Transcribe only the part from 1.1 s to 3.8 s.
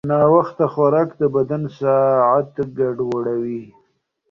د بدن ساعت ګډوډوي.